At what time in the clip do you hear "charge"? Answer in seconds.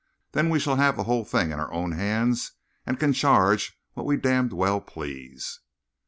3.13-3.77